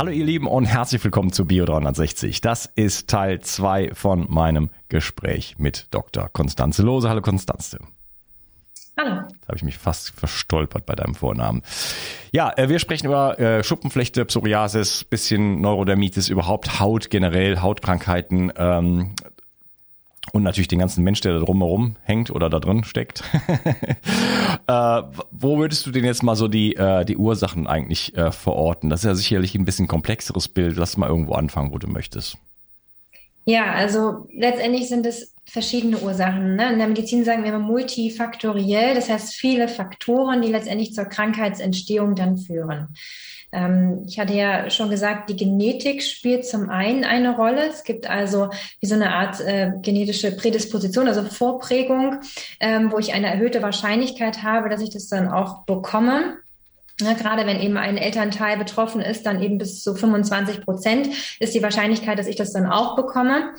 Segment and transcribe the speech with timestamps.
[0.00, 2.40] Hallo ihr Lieben und herzlich willkommen zu Bio 360.
[2.40, 6.30] Das ist Teil 2 von meinem Gespräch mit Dr.
[6.30, 7.10] Konstanze Lose.
[7.10, 7.80] Hallo Konstanze.
[8.96, 9.10] Hallo.
[9.10, 11.60] Da habe ich mich fast verstolpert bei deinem Vornamen.
[12.32, 19.14] Ja, äh, wir sprechen über äh, Schuppenflechte, Psoriasis, bisschen Neurodermitis, überhaupt Haut generell, Hautkrankheiten, ähm,
[20.32, 23.22] und natürlich den ganzen Mensch, der da drumherum hängt oder da drin steckt.
[24.66, 28.90] äh, wo würdest du denn jetzt mal so die, äh, die Ursachen eigentlich äh, verorten?
[28.90, 30.76] Das ist ja sicherlich ein bisschen komplexeres Bild.
[30.76, 32.38] Lass mal irgendwo anfangen, wo du möchtest.
[33.44, 36.54] Ja, also letztendlich sind es verschiedene Ursachen.
[36.56, 36.72] Ne?
[36.72, 42.14] In der Medizin sagen wir immer multifaktoriell, das heißt viele Faktoren, die letztendlich zur Krankheitsentstehung
[42.14, 42.94] dann führen.
[43.52, 47.66] Ähm, ich hatte ja schon gesagt, die Genetik spielt zum einen eine Rolle.
[47.68, 48.50] Es gibt also
[48.80, 52.20] wie so eine Art äh, genetische Prädisposition, also Vorprägung,
[52.60, 56.36] ähm, wo ich eine erhöhte Wahrscheinlichkeit habe, dass ich das dann auch bekomme.
[57.00, 61.08] Ja, gerade wenn eben ein Elternteil betroffen ist, dann eben bis zu 25 Prozent
[61.38, 63.54] ist die Wahrscheinlichkeit, dass ich das dann auch bekomme.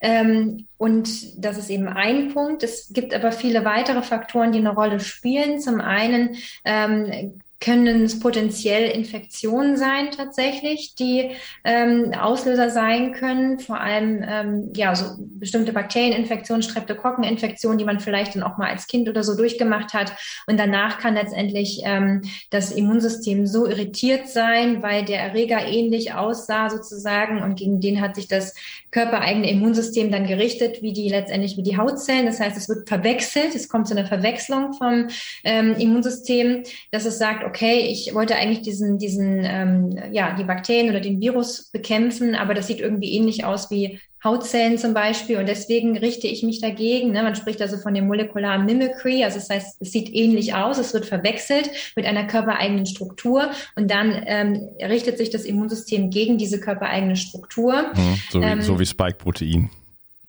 [0.00, 2.62] Ähm, und das ist eben ein Punkt.
[2.62, 5.60] Es gibt aber viele weitere Faktoren, die eine Rolle spielen.
[5.60, 11.30] Zum einen ähm, können es potenziell Infektionen sein tatsächlich, die
[11.64, 18.34] ähm, Auslöser sein können, vor allem ähm, ja so bestimmte Bakterieninfektionen, Streptokokkeninfektionen, die man vielleicht
[18.34, 20.12] dann auch mal als Kind oder so durchgemacht hat.
[20.46, 26.68] Und danach kann letztendlich ähm, das Immunsystem so irritiert sein, weil der Erreger ähnlich aussah
[26.68, 28.54] sozusagen und gegen den hat sich das
[28.96, 32.24] körpereigene Immunsystem dann gerichtet, wie die letztendlich wie die Hautzellen.
[32.24, 35.08] Das heißt, es wird verwechselt, es kommt zu einer Verwechslung vom
[35.44, 36.62] ähm, Immunsystem,
[36.92, 41.20] dass es sagt okay, ich wollte eigentlich diesen, diesen, ähm, ja, die Bakterien oder den
[41.20, 46.26] Virus bekämpfen, aber das sieht irgendwie ähnlich aus wie Hautzellen zum Beispiel und deswegen richte
[46.26, 47.12] ich mich dagegen.
[47.12, 47.22] Ne?
[47.22, 50.92] Man spricht also von dem molekularen Mimicry, also das heißt, es sieht ähnlich aus, es
[50.92, 56.60] wird verwechselt mit einer körpereigenen Struktur und dann ähm, richtet sich das Immunsystem gegen diese
[56.60, 57.92] körpereigene Struktur.
[57.94, 59.70] Mhm, so, wie, ähm, so wie Spike-Protein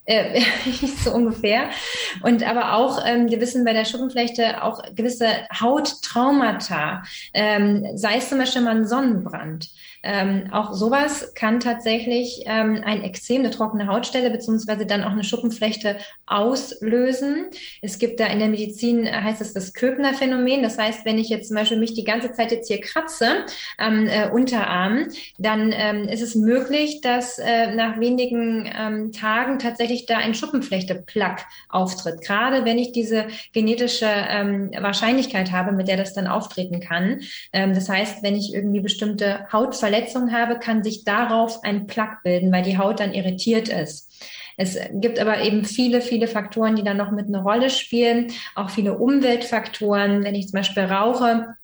[0.07, 0.41] äh,
[1.03, 1.69] so ungefähr.
[2.24, 5.28] Und aber auch, ähm, wir wissen bei der Schuppenflechte auch gewisse
[5.59, 7.03] Hauttraumata,
[7.34, 9.69] ähm, sei es zum Beispiel mal ein Sonnenbrand.
[10.07, 15.25] Ähm, auch sowas kann tatsächlich ähm, ein Extrem, eine trockene Hautstelle beziehungsweise dann auch eine
[15.25, 17.47] Schuppenflechte auslösen.
[17.81, 20.63] Es gibt da in der Medizin, äh, heißt es das Köbner-Phänomen.
[20.63, 23.45] Das heißt, wenn ich jetzt zum Beispiel mich die ganze Zeit jetzt hier kratze
[23.77, 30.06] am äh, Unterarm, dann ähm, ist es möglich, dass äh, nach wenigen ähm, Tagen tatsächlich
[30.06, 32.21] da ein Schuppenflechte-Plaque auftritt.
[32.21, 37.19] Gerade wenn ich diese genetische ähm, Wahrscheinlichkeit habe, mit der das dann auftreten kann.
[37.51, 42.19] Ähm, das heißt, wenn ich irgendwie bestimmte Hautverletzungen Verletzung habe, kann sich darauf ein Plaque
[42.23, 44.13] bilden, weil die Haut dann irritiert ist.
[44.57, 48.69] Es gibt aber eben viele, viele Faktoren, die dann noch mit eine Rolle spielen, auch
[48.69, 50.23] viele Umweltfaktoren.
[50.23, 51.55] Wenn ich zum Beispiel rauche,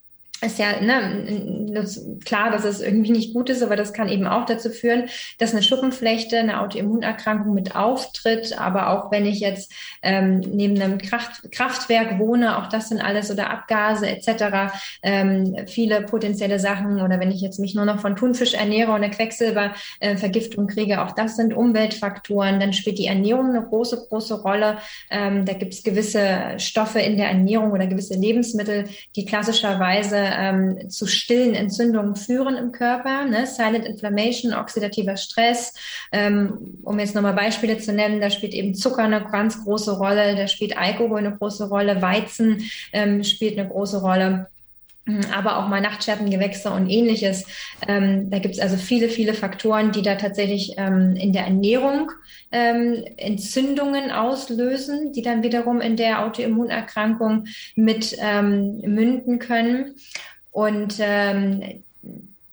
[0.41, 4.27] ist ja ne, das, klar, dass es irgendwie nicht gut ist, aber das kann eben
[4.27, 5.05] auch dazu führen,
[5.39, 8.57] dass eine Schuppenflechte, eine Autoimmunerkrankung mit auftritt.
[8.57, 9.71] Aber auch wenn ich jetzt
[10.01, 14.73] ähm, neben einem Kraft, Kraftwerk wohne, auch das sind alles oder Abgase etc.
[15.01, 17.01] Ähm, viele potenzielle Sachen.
[17.01, 21.03] Oder wenn ich jetzt mich nur noch von Thunfisch ernähre und eine Quecksilbervergiftung äh, kriege,
[21.03, 22.59] auch das sind Umweltfaktoren.
[22.59, 24.77] Dann spielt die Ernährung eine große, große Rolle.
[25.09, 28.85] Ähm, da gibt es gewisse Stoffe in der Ernährung oder gewisse Lebensmittel,
[29.15, 33.25] die klassischerweise ähm, zu stillen Entzündungen führen im Körper.
[33.25, 33.45] Ne?
[33.45, 35.73] Silent Inflammation, oxidativer Stress.
[36.11, 40.35] Ähm, um jetzt nochmal Beispiele zu nennen, da spielt eben Zucker eine ganz große Rolle,
[40.35, 44.47] da spielt Alkohol eine große Rolle, Weizen ähm, spielt eine große Rolle
[45.33, 47.45] aber auch mal Nachtschattengewächse und ähnliches.
[47.87, 52.11] Ähm, da gibt es also viele, viele Faktoren, die da tatsächlich ähm, in der Ernährung
[52.51, 57.45] ähm, Entzündungen auslösen, die dann wiederum in der Autoimmunerkrankung
[57.75, 59.95] mit ähm, münden können.
[60.51, 61.82] Und ähm,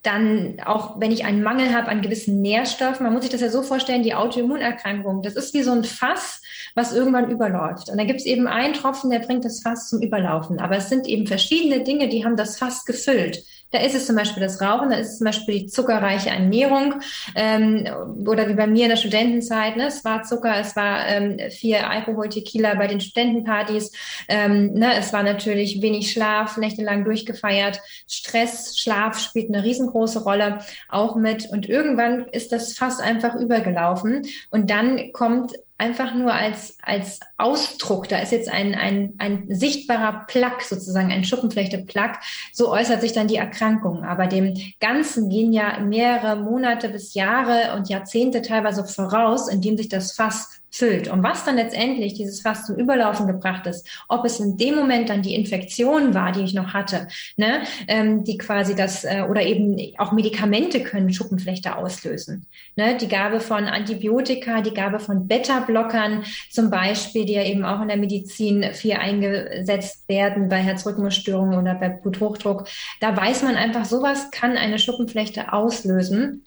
[0.02, 3.50] dann auch, wenn ich einen Mangel habe an gewissen Nährstoffen, man muss sich das ja
[3.50, 6.40] so vorstellen, die Autoimmunerkrankung, das ist wie so ein Fass,
[6.74, 7.90] was irgendwann überläuft.
[7.90, 10.58] Und dann gibt es eben einen Tropfen, der bringt das Fass zum Überlaufen.
[10.58, 13.44] Aber es sind eben verschiedene Dinge, die haben das Fass gefüllt.
[13.70, 16.94] Da ist es zum Beispiel das Rauchen, da ist es zum Beispiel die zuckerreiche Ernährung
[17.34, 17.86] ähm,
[18.26, 21.76] oder wie bei mir in der Studentenzeit, ne, es war Zucker, es war ähm, viel
[21.76, 23.92] Alkohol, Tequila bei den Studentenpartys,
[24.28, 30.58] ähm, ne, es war natürlich wenig Schlaf, nächtelang durchgefeiert, Stress, Schlaf spielt eine riesengroße Rolle
[30.88, 31.48] auch mit.
[31.50, 34.26] Und irgendwann ist das fast einfach übergelaufen.
[34.50, 40.26] Und dann kommt einfach nur als, als Ausdruck, da ist jetzt ein, ein, ein sichtbarer
[40.28, 42.20] Plack, sozusagen ein Schuppenflechte-Plack,
[42.52, 44.04] so äußert sich dann die Erkrankung.
[44.04, 49.88] Aber dem Ganzen gehen ja mehrere Monate bis Jahre und Jahrzehnte teilweise voraus, indem sich
[49.88, 51.08] das Fass füllt.
[51.08, 55.08] Und was dann letztendlich dieses Fass zum Überlaufen gebracht ist, ob es in dem Moment
[55.08, 59.42] dann die Infektion war, die ich noch hatte, ne, ähm, die quasi das, äh, oder
[59.42, 62.46] eben auch Medikamente können Schuppenflechte auslösen.
[62.76, 67.80] Ne, die Gabe von Antibiotika, die Gabe von Beta-Blockern zum Beispiel, die ja eben auch
[67.82, 72.68] in der Medizin viel eingesetzt werden bei Herzrhythmusstörungen oder bei Bluthochdruck.
[73.00, 76.44] Da weiß man einfach, sowas kann eine Schuppenflechte auslösen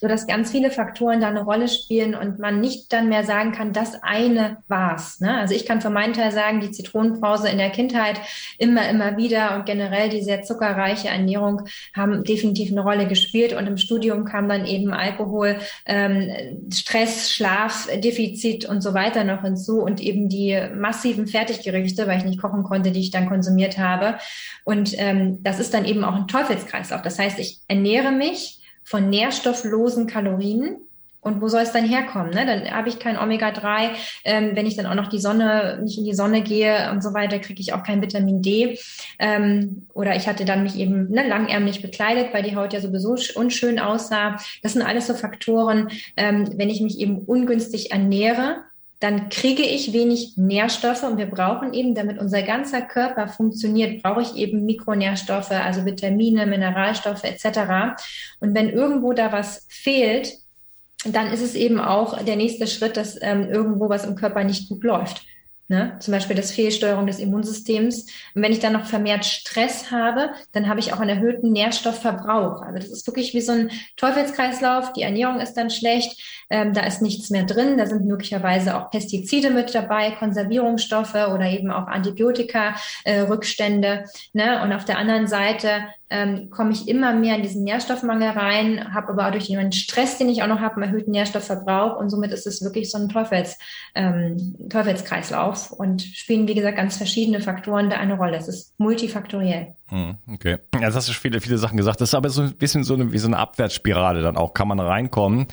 [0.00, 3.52] so dass ganz viele Faktoren da eine Rolle spielen und man nicht dann mehr sagen
[3.52, 5.20] kann, das eine war's.
[5.20, 5.36] Ne?
[5.36, 8.18] Also ich kann für meinen Teil sagen, die Zitronenbrause in der Kindheit
[8.58, 11.62] immer, immer wieder und generell die sehr zuckerreiche Ernährung
[11.94, 16.30] haben definitiv eine Rolle gespielt und im Studium kam dann eben Alkohol, ähm,
[16.72, 22.24] Stress, Schlaf, Defizit und so weiter noch hinzu und eben die massiven Fertiggerichte, weil ich
[22.24, 24.16] nicht kochen konnte, die ich dann konsumiert habe.
[24.64, 27.02] Und ähm, das ist dann eben auch ein Teufelskreislauf.
[27.02, 30.76] Das heißt, ich ernähre mich von nährstofflosen Kalorien.
[31.22, 32.30] Und wo soll es dann herkommen?
[32.30, 32.46] Ne?
[32.46, 33.90] Dann habe ich kein Omega-3.
[34.24, 37.12] Ähm, wenn ich dann auch noch die Sonne, nicht in die Sonne gehe und so
[37.12, 38.78] weiter, kriege ich auch kein Vitamin D.
[39.18, 43.16] Ähm, oder ich hatte dann mich eben ne, langärmlich bekleidet, weil die Haut ja sowieso
[43.38, 44.38] unschön aussah.
[44.62, 48.64] Das sind alles so Faktoren, ähm, wenn ich mich eben ungünstig ernähre,
[49.00, 54.20] dann kriege ich wenig Nährstoffe und wir brauchen eben, damit unser ganzer Körper funktioniert, brauche
[54.20, 57.98] ich eben Mikronährstoffe, also Vitamine, Mineralstoffe etc.
[58.40, 60.34] Und wenn irgendwo da was fehlt,
[61.06, 64.68] dann ist es eben auch der nächste Schritt, dass ähm, irgendwo was im Körper nicht
[64.68, 65.24] gut läuft.
[65.70, 65.96] Ne?
[66.00, 68.06] Zum Beispiel das Fehlsteuerung des Immunsystems.
[68.34, 72.60] Und wenn ich dann noch vermehrt Stress habe, dann habe ich auch einen erhöhten Nährstoffverbrauch.
[72.62, 74.92] Also das ist wirklich wie so ein Teufelskreislauf.
[74.94, 76.20] Die Ernährung ist dann schlecht,
[76.50, 77.78] ähm, da ist nichts mehr drin.
[77.78, 83.88] Da sind möglicherweise auch Pestizide mit dabei, Konservierungsstoffe oder eben auch Antibiotika-Rückstände.
[83.88, 84.62] Äh, ne?
[84.62, 89.12] Und auf der anderen Seite ähm, komme ich immer mehr in diesen Nährstoffmangel rein, habe
[89.12, 92.48] aber durch den Stress, den ich auch noch habe, einen erhöhten Nährstoffverbrauch und somit ist
[92.48, 93.56] es wirklich so ein Teufels,
[93.94, 98.36] ähm, Teufelskreislauf und spielen, wie gesagt, ganz verschiedene Faktoren da eine Rolle.
[98.36, 99.76] Es ist multifaktoriell.
[99.90, 100.58] Hm, okay.
[100.80, 102.00] Jetzt hast du viele, viele Sachen gesagt.
[102.00, 104.54] Das ist aber so ein bisschen so eine, wie so eine Abwärtsspirale dann auch.
[104.54, 105.48] Kann man reinkommen.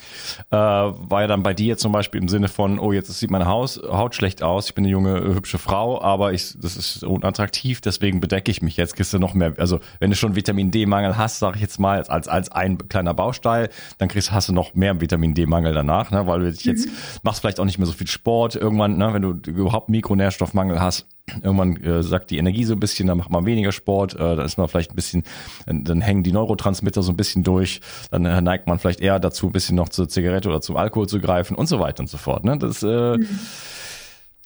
[0.51, 3.47] Äh, war ja dann bei dir zum Beispiel im Sinne von, oh, jetzt sieht meine
[3.47, 4.67] Haus, Haut schlecht aus.
[4.67, 8.77] Ich bin eine junge, hübsche Frau, aber ich, das ist unattraktiv, deswegen bedecke ich mich
[8.77, 8.95] jetzt.
[8.95, 12.03] Kriegst du noch mehr, also wenn du schon Vitamin D-Mangel hast, sage ich jetzt mal,
[12.03, 16.27] als, als ein kleiner Baustein, dann kriegst, hast du noch mehr Vitamin D-Mangel danach, ne,
[16.27, 16.91] weil du dich jetzt, mhm.
[17.23, 21.07] machst vielleicht auch nicht mehr so viel Sport irgendwann, ne, wenn du überhaupt Mikronährstoffmangel hast
[21.41, 24.45] Irgendwann äh, sagt die Energie so ein bisschen, dann macht man weniger Sport, äh, dann
[24.45, 25.23] ist man vielleicht ein bisschen,
[25.65, 27.81] dann hängen die Neurotransmitter so ein bisschen durch,
[28.11, 31.07] dann äh, neigt man vielleicht eher dazu, ein bisschen noch zur Zigarette oder zum Alkohol
[31.07, 32.45] zu greifen und so weiter und so fort.
[32.45, 32.57] Ne?
[32.57, 33.27] Das, äh, mhm.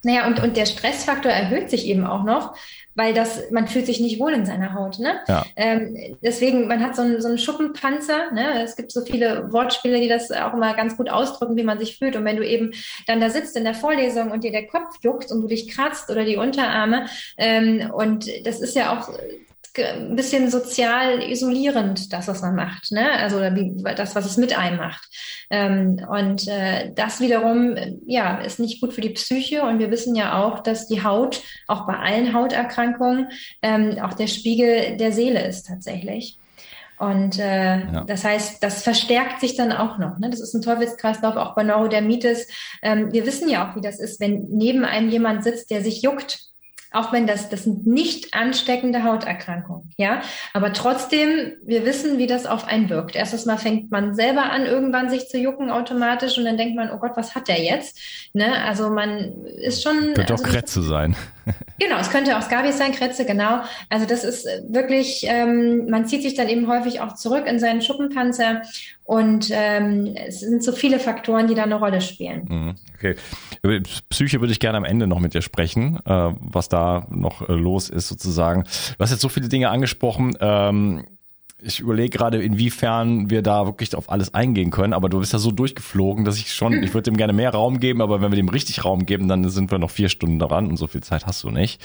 [0.04, 2.56] Naja, und, und der Stressfaktor erhöht sich eben auch noch,
[3.02, 5.00] weil das, man fühlt sich nicht wohl in seiner Haut.
[5.00, 5.20] Ne?
[5.28, 5.44] Ja.
[5.56, 8.32] Ähm, deswegen, man hat so einen, so einen Schuppenpanzer.
[8.32, 8.62] Ne?
[8.64, 11.98] Es gibt so viele Wortspiele, die das auch immer ganz gut ausdrücken, wie man sich
[11.98, 12.16] fühlt.
[12.16, 12.74] Und wenn du eben
[13.08, 16.12] dann da sitzt in der Vorlesung und dir der Kopf juckt und du dich kratzt
[16.12, 19.10] oder die Unterarme, ähm, und das ist ja auch
[19.78, 23.12] ist ein bisschen sozial isolierend, das, was man macht, ne?
[23.12, 23.40] Also
[23.96, 25.08] das, was es mit einem macht.
[25.50, 27.76] Ähm, und äh, das wiederum,
[28.06, 29.64] ja, ist nicht gut für die Psyche.
[29.64, 33.30] Und wir wissen ja auch, dass die Haut, auch bei allen Hauterkrankungen,
[33.62, 36.38] ähm, auch der Spiegel der Seele ist tatsächlich.
[37.02, 38.04] Und äh, ja.
[38.06, 40.20] das heißt, das verstärkt sich dann auch noch.
[40.20, 40.30] Ne?
[40.30, 42.48] Das ist ein Teufelskreislauf auch bei Neurodermitis.
[42.84, 46.04] Ähm, wir wissen ja auch, wie das ist, wenn neben einem jemand sitzt, der sich
[46.04, 46.51] juckt
[46.92, 50.22] auch wenn das, das sind nicht ansteckende Hauterkrankungen, ja.
[50.54, 53.16] Aber trotzdem, wir wissen, wie das auf einen wirkt.
[53.16, 56.92] Erstes Mal fängt man selber an, irgendwann sich zu jucken automatisch und dann denkt man,
[56.92, 57.98] oh Gott, was hat der jetzt?
[58.34, 58.62] Ne?
[58.64, 60.14] Also man ist schon.
[60.14, 61.16] Könnte also auch Kretze sein.
[61.80, 63.62] Genau, es könnte auch Scabies sein, Kretze, genau.
[63.90, 67.82] Also das ist wirklich, ähm, man zieht sich dann eben häufig auch zurück in seinen
[67.82, 68.62] Schuppenpanzer
[69.04, 72.46] und ähm, es sind so viele Faktoren, die da eine Rolle spielen.
[72.48, 73.16] Mhm, okay.
[73.64, 73.80] Über
[74.10, 77.54] Psyche würde ich gerne am Ende noch mit dir sprechen, äh, was da noch äh,
[77.54, 78.64] los ist sozusagen.
[78.64, 80.38] Du hast jetzt so viele Dinge angesprochen.
[80.40, 81.04] Ähm,
[81.62, 85.40] ich überlege gerade, inwiefern wir da wirklich auf alles eingehen können, aber du bist ja
[85.40, 88.36] so durchgeflogen, dass ich schon, ich würde dem gerne mehr Raum geben, aber wenn wir
[88.36, 91.26] dem richtig Raum geben, dann sind wir noch vier Stunden daran und so viel Zeit
[91.26, 91.82] hast du nicht.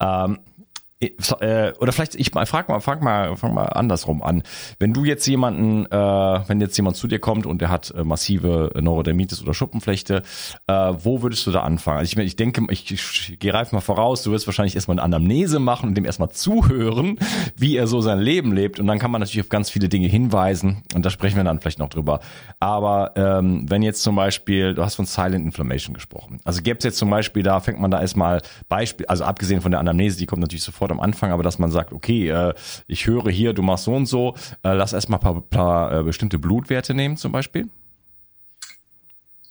[0.00, 0.57] Ähm, äh,
[1.00, 4.42] oder vielleicht ich mal frag mal frag mal fang mal andersrum an.
[4.80, 8.02] Wenn du jetzt jemanden äh, wenn jetzt jemand zu dir kommt und der hat äh,
[8.02, 10.22] massive Neurodermitis oder Schuppenflechte
[10.66, 11.98] äh, wo würdest du da anfangen?
[11.98, 15.04] Also ich, ich denke ich, ich gehe reif mal voraus du wirst wahrscheinlich erstmal eine
[15.04, 17.16] Anamnese machen und dem erstmal zuhören
[17.54, 18.80] wie er so sein Leben lebt.
[18.80, 21.60] Und dann kann man natürlich auf ganz viele Dinge hinweisen und da sprechen wir dann
[21.60, 22.18] vielleicht noch drüber.
[22.58, 26.40] Aber ähm, wenn jetzt zum Beispiel du hast von Silent Inflammation gesprochen.
[26.42, 29.70] Also gäbe es jetzt zum Beispiel da fängt man da erstmal Beispiel also abgesehen von
[29.70, 32.54] der Anamnese die kommt natürlich sofort sofort am Anfang, aber dass man sagt, okay, äh,
[32.86, 36.02] ich höre hier, du machst so und so, äh, lass erstmal ein paar, paar äh,
[36.02, 37.68] bestimmte Blutwerte nehmen zum Beispiel?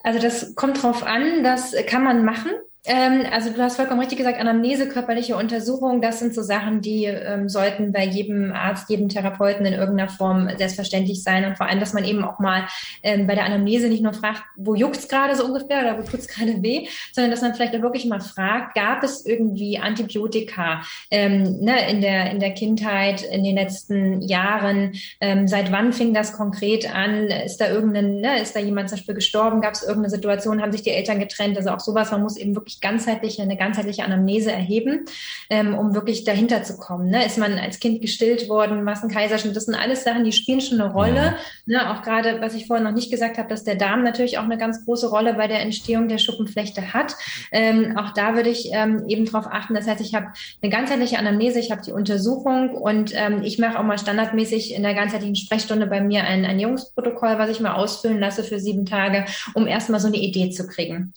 [0.04, 2.52] Also das kommt drauf an, das kann man machen.
[2.88, 7.04] Ähm, also du hast vollkommen richtig gesagt, Anamnese, körperliche Untersuchung, das sind so Sachen, die
[7.04, 11.44] ähm, sollten bei jedem Arzt, jedem Therapeuten in irgendeiner Form selbstverständlich sein.
[11.44, 12.66] Und vor allem, dass man eben auch mal
[13.04, 16.30] ähm, bei der Anamnese nicht nur fragt, wo juckt's gerade so ungefähr oder wo tut's
[16.30, 21.60] gerade weh, sondern dass man vielleicht auch wirklich mal fragt, gab es irgendwie Antibiotika ähm,
[21.60, 24.94] ne, in, der, in der Kindheit, in den letzten Jahren?
[25.20, 27.28] Ähm, seit wann fing das konkret an?
[27.28, 29.60] Ist da irgendein, ne, ist da jemand zum Beispiel gestorben?
[29.60, 30.62] Gab es irgendeine Situation?
[30.62, 31.58] Haben sich die Eltern getrennt?
[31.58, 35.06] Also auch sowas, man muss eben wirklich ganzheitliche, eine ganzheitliche Anamnese erheben,
[35.50, 37.10] ähm, um wirklich dahinter zu kommen.
[37.10, 37.26] Ne?
[37.26, 40.62] Ist man als Kind gestillt worden, was ein Kaiserschnitt, das sind alles Sachen, die spielen
[40.62, 41.16] schon eine Rolle.
[41.16, 41.38] Ja.
[41.66, 41.92] Ne?
[41.92, 44.58] Auch gerade, was ich vorhin noch nicht gesagt habe, dass der Darm natürlich auch eine
[44.58, 47.16] ganz große Rolle bei der Entstehung der Schuppenflechte hat.
[47.52, 49.74] Ähm, auch da würde ich ähm, eben drauf achten.
[49.74, 50.28] Das heißt, ich habe
[50.62, 54.84] eine ganzheitliche Anamnese, ich habe die Untersuchung und ähm, ich mache auch mal standardmäßig in
[54.84, 59.26] der ganzheitlichen Sprechstunde bei mir ein Ernährungsprotokoll, was ich mal ausfüllen lasse für sieben Tage,
[59.54, 61.14] um erstmal so eine Idee zu kriegen.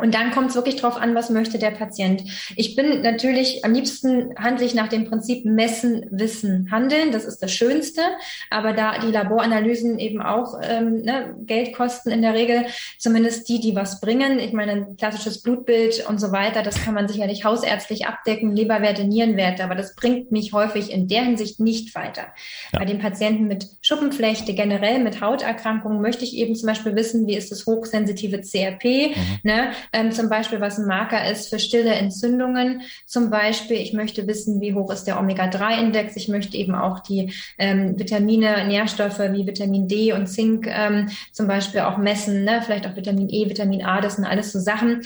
[0.00, 2.22] Und dann kommt es wirklich drauf an, was möchte der Patient.
[2.56, 7.12] Ich bin natürlich am liebsten handle ich nach dem Prinzip messen, wissen, handeln.
[7.12, 8.02] Das ist das Schönste.
[8.50, 12.66] Aber da die Laboranalysen eben auch ähm, ne, Geld kosten in der Regel,
[12.98, 14.38] zumindest die, die was bringen.
[14.38, 19.04] Ich meine, ein klassisches Blutbild und so weiter, das kann man sicherlich hausärztlich abdecken, Leberwerte,
[19.04, 22.28] Nierenwerte, aber das bringt mich häufig in der Hinsicht nicht weiter.
[22.72, 22.78] Ja.
[22.78, 27.36] Bei den Patienten mit Schuppenflechte, generell mit Hauterkrankungen, möchte ich eben zum Beispiel wissen, wie
[27.36, 29.38] ist das hochsensitive CRP, mhm.
[29.42, 29.72] ne?
[29.92, 32.82] Ähm, zum Beispiel, was ein Marker ist für stille Entzündungen.
[33.06, 36.16] Zum Beispiel, ich möchte wissen, wie hoch ist der Omega-3-Index.
[36.16, 41.46] Ich möchte eben auch die ähm, Vitamine, Nährstoffe wie Vitamin D und Zink ähm, zum
[41.46, 42.62] Beispiel auch messen, ne?
[42.64, 45.02] vielleicht auch Vitamin E, Vitamin A, das sind alles so Sachen,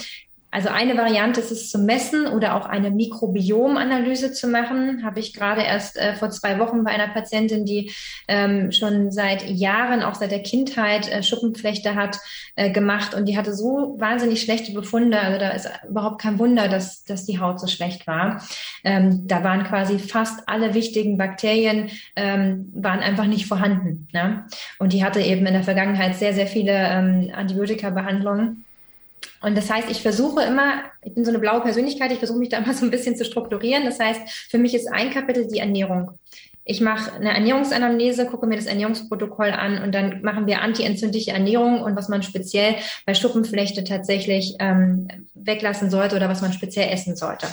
[0.54, 5.04] also eine Variante ist es zu messen oder auch eine Mikrobiomanalyse zu machen.
[5.04, 7.90] Habe ich gerade erst äh, vor zwei Wochen bei einer Patientin, die
[8.28, 12.20] ähm, schon seit Jahren, auch seit der Kindheit, äh, Schuppenflechte hat,
[12.54, 13.14] äh, gemacht.
[13.16, 15.18] Und die hatte so wahnsinnig schlechte Befunde.
[15.18, 18.40] Also da ist überhaupt kein Wunder, dass, dass die Haut so schlecht war.
[18.84, 24.06] Ähm, da waren quasi fast alle wichtigen Bakterien ähm, waren einfach nicht vorhanden.
[24.12, 24.46] Ne?
[24.78, 28.63] Und die hatte eben in der Vergangenheit sehr, sehr viele ähm, Antibiotika-Behandlungen.
[29.42, 32.48] Und das heißt, ich versuche immer, ich bin so eine blaue Persönlichkeit, ich versuche mich
[32.48, 33.84] da immer so ein bisschen zu strukturieren.
[33.84, 36.18] Das heißt, für mich ist ein Kapitel die Ernährung.
[36.66, 41.82] Ich mache eine Ernährungsanamnese, gucke mir das Ernährungsprotokoll an und dann machen wir antientzündliche Ernährung
[41.82, 47.16] und was man speziell bei Schuppenflechte tatsächlich ähm, weglassen sollte oder was man speziell essen
[47.16, 47.48] sollte.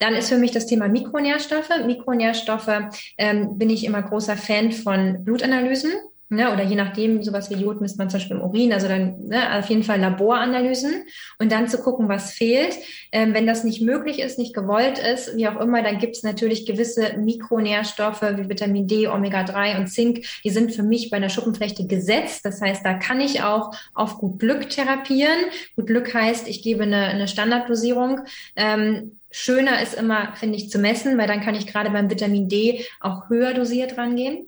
[0.00, 1.70] Dann ist für mich das Thema Mikronährstoffe.
[1.86, 2.82] Mikronährstoffe
[3.16, 5.92] ähm, bin ich immer großer Fan von Blutanalysen.
[6.30, 9.24] Ne, oder je nachdem, sowas wie Jod misst man zum Beispiel im Urin, also dann
[9.28, 11.04] ne, auf jeden Fall Laboranalysen
[11.38, 12.76] und dann zu gucken, was fehlt.
[13.12, 16.22] Ähm, wenn das nicht möglich ist, nicht gewollt ist, wie auch immer, dann gibt es
[16.24, 21.30] natürlich gewisse Mikronährstoffe wie Vitamin D, Omega-3 und Zink, die sind für mich bei einer
[21.30, 22.44] Schuppenflechte gesetzt.
[22.44, 25.38] Das heißt, da kann ich auch auf gut Glück therapieren.
[25.76, 28.20] Gut Glück heißt, ich gebe eine, eine Standarddosierung.
[28.54, 32.50] Ähm, schöner ist immer, finde ich, zu messen, weil dann kann ich gerade beim Vitamin
[32.50, 34.47] D auch höher dosiert rangehen.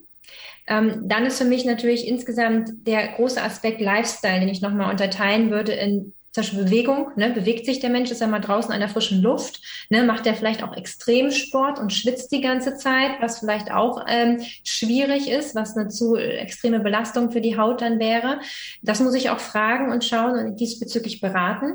[0.70, 5.50] Ähm, dann ist für mich natürlich insgesamt der große Aspekt Lifestyle, den ich nochmal unterteilen
[5.50, 8.78] würde in zum Beispiel Bewegung, ne, bewegt sich der Mensch, ist er mal draußen an
[8.78, 9.60] der frischen Luft,
[9.90, 14.40] ne, macht er vielleicht auch Extremsport und schwitzt die ganze Zeit, was vielleicht auch ähm,
[14.62, 18.38] schwierig ist, was eine zu extreme Belastung für die Haut dann wäre.
[18.80, 21.74] Das muss ich auch fragen und schauen und diesbezüglich beraten.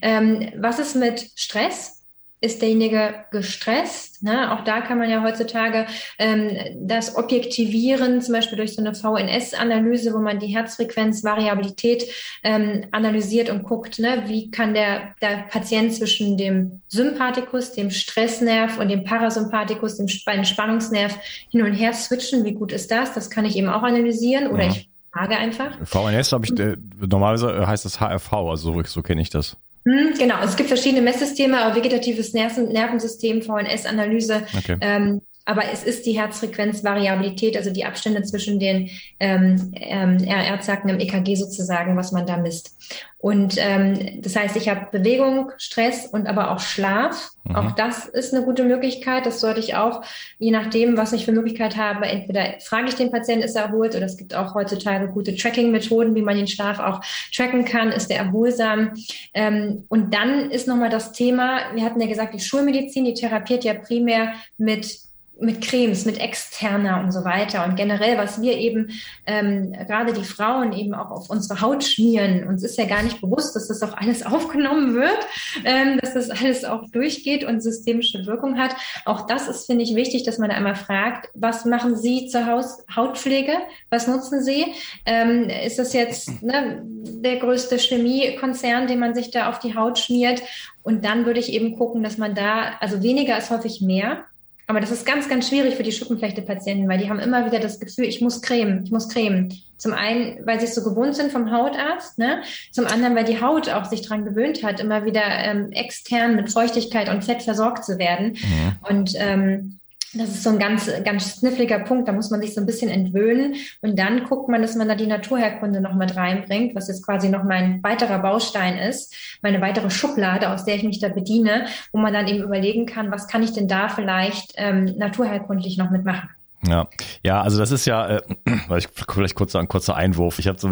[0.00, 1.99] Ähm, was ist mit Stress?
[2.40, 4.22] Ist derjenige gestresst.
[4.22, 4.52] Ne?
[4.52, 5.86] Auch da kann man ja heutzutage
[6.18, 12.04] ähm, das objektivieren, zum Beispiel durch so eine VNS-Analyse, wo man die Herzfrequenzvariabilität
[12.42, 14.24] ähm, analysiert und guckt, ne?
[14.26, 21.14] wie kann der, der Patient zwischen dem Sympathikus, dem Stressnerv und dem Parasympathikus, dem Spannungsnerv
[21.50, 22.44] hin und her switchen.
[22.44, 23.12] Wie gut ist das?
[23.12, 24.70] Das kann ich eben auch analysieren oder ja.
[24.70, 25.76] ich frage einfach.
[25.84, 29.56] VNS habe ich, äh, normalerweise heißt das HRV, also so, so kenne ich das.
[29.84, 34.42] Hm, genau, es gibt verschiedene Messsysteme, aber vegetatives Nerven Nervensystem, VNS-Analyse.
[34.56, 34.76] Okay.
[34.80, 41.00] Ähm, aber es ist die Herzfrequenzvariabilität, also die Abstände zwischen den ähm, ähm, RR-Zacken im
[41.00, 42.76] EKG sozusagen, was man da misst.
[43.18, 47.30] Und ähm, das heißt, ich habe Bewegung, Stress und aber auch Schlaf.
[47.44, 47.56] Mhm.
[47.56, 49.26] Auch das ist eine gute Möglichkeit.
[49.26, 50.02] Das sollte ich auch,
[50.38, 53.94] je nachdem, was ich für Möglichkeit habe, entweder frage ich den Patienten, ist er erholt,
[53.94, 57.02] oder es gibt auch heutzutage gute Tracking-Methoden, wie man den Schlaf auch
[57.34, 58.92] tracken kann, ist er erholsam.
[59.34, 63.64] Ähm, und dann ist nochmal das Thema, wir hatten ja gesagt, die Schulmedizin, die therapiert
[63.64, 65.09] ja primär mit
[65.40, 67.64] mit Cremes, mit externer und so weiter.
[67.64, 68.90] Und generell, was wir eben,
[69.26, 73.20] ähm, gerade die Frauen eben auch auf unsere Haut schmieren, uns ist ja gar nicht
[73.20, 75.18] bewusst, dass das auch alles aufgenommen wird,
[75.64, 78.74] ähm, dass das alles auch durchgeht und systemische Wirkung hat.
[79.04, 82.46] Auch das ist, finde ich, wichtig, dass man da einmal fragt, was machen Sie zur
[82.46, 83.52] Haus Hautpflege?
[83.88, 84.66] Was nutzen Sie?
[85.06, 89.98] Ähm, ist das jetzt ne, der größte Chemiekonzern, den man sich da auf die Haut
[89.98, 90.42] schmiert?
[90.82, 94.24] Und dann würde ich eben gucken, dass man da, also weniger ist häufig mehr.
[94.70, 97.80] Aber das ist ganz, ganz schwierig für die Schuppenflechte-Patienten, weil die haben immer wieder das
[97.80, 99.52] Gefühl, ich muss cremen, ich muss cremen.
[99.78, 102.42] Zum einen, weil sie es so gewohnt sind vom Hautarzt, ne?
[102.70, 106.52] Zum anderen, weil die Haut auch sich dran gewöhnt hat, immer wieder ähm, extern mit
[106.52, 108.34] Feuchtigkeit und Fett versorgt zu werden.
[108.34, 108.76] Mhm.
[108.88, 109.79] Und ähm,
[110.12, 112.08] das ist so ein ganz, ganz sniffliger Punkt.
[112.08, 113.54] Da muss man sich so ein bisschen entwöhnen.
[113.80, 117.28] Und dann guckt man, dass man da die Naturherkunde noch mit reinbringt, was jetzt quasi
[117.28, 121.98] noch mein weiterer Baustein ist, meine weitere Schublade, aus der ich mich da bediene, wo
[121.98, 126.28] man dann eben überlegen kann, was kann ich denn da vielleicht ähm, naturherkundlich noch mitmachen.
[126.66, 126.88] Ja,
[127.24, 128.22] ja, also das ist ja, äh,
[128.68, 130.38] vielleicht kurz ein kurzer Einwurf.
[130.38, 130.70] Ich habe so,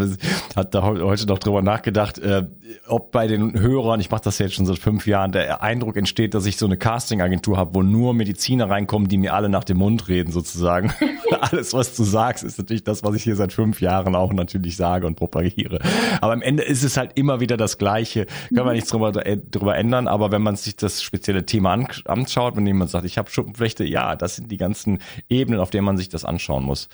[0.54, 2.44] hat da heute noch drüber nachgedacht, äh,
[2.86, 6.34] ob bei den Hörern, ich mache das jetzt schon seit fünf Jahren, der Eindruck entsteht,
[6.34, 9.78] dass ich so eine Casting-Agentur habe, wo nur Mediziner reinkommen, die mir alle nach dem
[9.78, 10.92] Mund reden sozusagen.
[11.40, 14.76] Alles, was du sagst, ist natürlich das, was ich hier seit fünf Jahren auch natürlich
[14.76, 15.78] sage und propagiere.
[16.20, 18.26] Aber am Ende ist es halt immer wieder das Gleiche.
[18.54, 22.56] Kann man nichts drüber, äh, drüber ändern, aber wenn man sich das spezielle Thema anschaut,
[22.56, 24.98] wenn jemand sagt, ich habe Schuppenflechte, ja, das sind die ganzen
[25.28, 26.88] Ebenen, auf denen man sich das anschauen muss.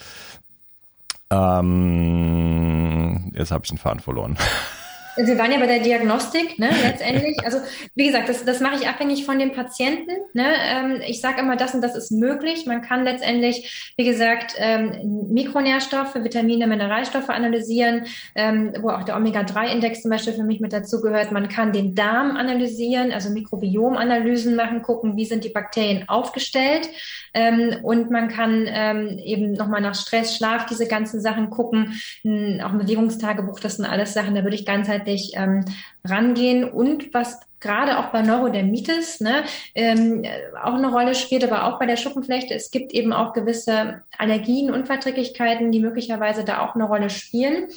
[1.31, 4.37] Ähm, jetzt habe ich den Faden verloren.
[5.17, 7.37] Wir waren ja bei der Diagnostik, ne, letztendlich.
[7.45, 7.59] Also,
[7.95, 10.11] wie gesagt, das, das mache ich abhängig von dem Patienten.
[10.33, 10.47] Ne?
[10.47, 12.67] Ähm, ich sage immer, das und das ist möglich.
[12.67, 20.03] Man kann letztendlich, wie gesagt, ähm, Mikronährstoffe, Vitamine, Mineralstoffe analysieren, ähm, wo auch der Omega-3-Index
[20.03, 21.33] zum Beispiel für mich mit dazugehört.
[21.33, 26.89] Man kann den Darm analysieren, also Mikrobiomanalysen machen, gucken, wie sind die Bakterien aufgestellt.
[27.35, 32.01] Ähm, und man kann ähm, eben nochmal nach Stress, Schlaf, diese ganzen Sachen gucken.
[32.25, 35.65] Auch ein Bewegungstagebuch, das sind alles Sachen, da würde ich ganz ganzheitlich ähm,
[36.05, 40.25] rangehen und was gerade auch bei Neurodermitis ne, ähm,
[40.63, 42.55] auch eine Rolle spielt, aber auch bei der Schuppenflechte.
[42.55, 47.69] Es gibt eben auch gewisse Allergien, Unverträglichkeiten, die möglicherweise da auch eine Rolle spielen.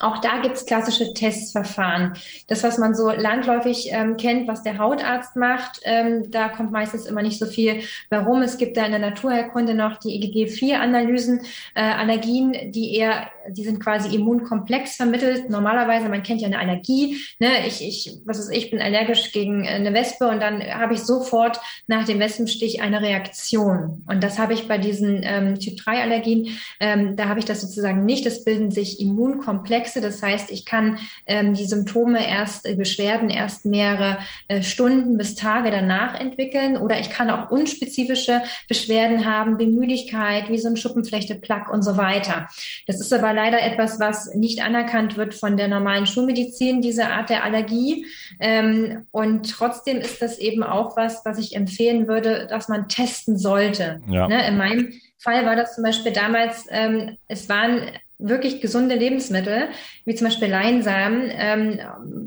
[0.00, 2.14] Auch da gibt es klassische Testverfahren.
[2.48, 7.06] Das, was man so landläufig ähm, kennt, was der Hautarzt macht, ähm, da kommt meistens
[7.06, 8.42] immer nicht so viel warum.
[8.42, 11.42] Es gibt da in der Naturheilkunde noch die EGG-4-Analysen,
[11.76, 15.50] äh, Allergien, die eher, die sind quasi immunkomplex vermittelt.
[15.50, 17.18] Normalerweise, man kennt ja eine Allergie.
[17.38, 17.48] Ne?
[17.66, 21.60] Ich, ich, was ist, ich bin allergisch gegen eine Wespe und dann habe ich sofort
[21.86, 24.02] nach dem Wespenstich eine Reaktion.
[24.06, 26.48] Und das habe ich bei diesen ähm, Typ-3-Allergien,
[26.80, 28.26] ähm, da habe ich das sozusagen nicht.
[28.26, 30.00] Es bilden sich immunkomplex Komplexe.
[30.00, 35.34] Das heißt, ich kann ähm, die Symptome erst, äh, Beschwerden erst mehrere äh, Stunden bis
[35.34, 36.76] Tage danach entwickeln.
[36.76, 41.96] Oder ich kann auch unspezifische Beschwerden haben, wie Müdigkeit, wie so ein Schuppenflechteplack und so
[41.96, 42.48] weiter.
[42.86, 47.30] Das ist aber leider etwas, was nicht anerkannt wird von der normalen Schulmedizin, diese Art
[47.30, 48.06] der Allergie.
[48.40, 53.36] Ähm, und trotzdem ist das eben auch was, was ich empfehlen würde, dass man testen
[53.36, 54.00] sollte.
[54.08, 54.28] Ja.
[54.28, 57.82] Ne, in meinem Fall war das zum Beispiel damals, ähm, es waren
[58.18, 59.68] wirklich gesunde Lebensmittel,
[60.04, 61.80] wie zum Beispiel Leinsamen, ähm,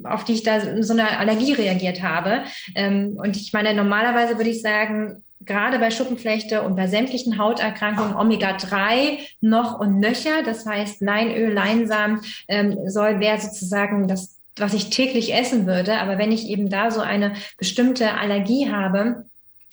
[0.03, 2.43] auf die ich da so eine Allergie reagiert habe.
[2.75, 8.15] Ähm, und ich meine, normalerweise würde ich sagen, gerade bei Schuppenflechte und bei sämtlichen Hauterkrankungen
[8.15, 10.43] Omega-3 noch und nöcher.
[10.45, 15.99] Das heißt, Leinöl, Leinsamen ähm, soll wäre sozusagen das was ich täglich essen würde.
[15.99, 19.25] Aber wenn ich eben da so eine bestimmte Allergie habe,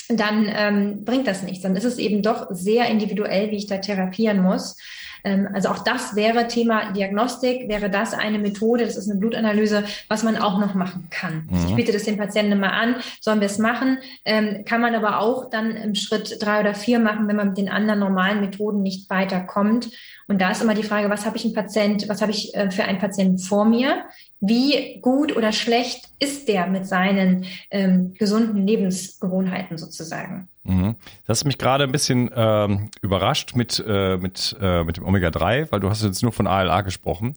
[0.09, 1.63] dann ähm, bringt das nichts.
[1.63, 4.77] Dann ist es eben doch sehr individuell, wie ich da therapieren muss.
[5.25, 9.85] Ähm, also auch das wäre Thema Diagnostik, wäre das eine Methode, das ist eine Blutanalyse,
[10.09, 11.49] was man auch noch machen kann.
[11.51, 11.67] Mhm.
[11.67, 15.21] Ich biete das den Patienten immer an, sollen wir es machen, ähm, kann man aber
[15.21, 18.83] auch dann im Schritt drei oder vier machen, wenn man mit den anderen normalen Methoden
[18.83, 19.91] nicht weiterkommt.
[20.29, 22.71] Und da ist immer die Frage, was habe ich ein Patient, was habe ich äh,
[22.71, 24.05] für einen Patienten vor mir?
[24.41, 30.49] Wie gut oder schlecht ist der mit seinen ähm, gesunden Lebensgewohnheiten sozusagen?
[30.65, 30.97] Mhm.
[31.27, 35.71] Das hat mich gerade ein bisschen ähm, überrascht mit, äh, mit, äh, mit dem Omega-3,
[35.71, 37.37] weil du hast jetzt nur von ALA gesprochen.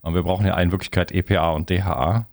[0.00, 2.26] Und wir brauchen ja in Wirklichkeit EPA und DHA.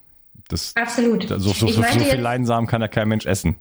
[0.48, 1.28] Das, Absolut.
[1.30, 3.56] So, so, so, so viel Leinsamen kann ja kein Mensch essen.